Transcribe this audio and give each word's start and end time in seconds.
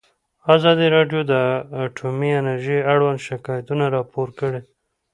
ازادي 0.55 0.87
راډیو 0.95 1.21
د 1.31 1.33
اټومي 1.83 2.31
انرژي 2.41 2.79
اړوند 2.91 3.19
شکایتونه 3.27 3.85
راپور 3.95 4.27
کړي. 4.39 4.61